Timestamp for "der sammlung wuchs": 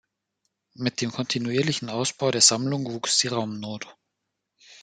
2.31-3.19